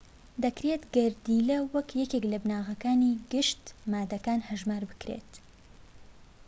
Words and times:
دەکرێت 0.43 0.83
گەردیلە 0.95 1.57
وەک 1.73 1.89
یەکێک 2.01 2.25
لە 2.31 2.37
بناغەکانی 2.43 3.19
گشت 3.31 3.63
ماددەکان 3.91 4.39
هەژمار 4.49 4.83
بکرێت 4.89 5.31